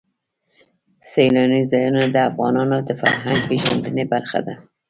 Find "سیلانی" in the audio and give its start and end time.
1.11-1.61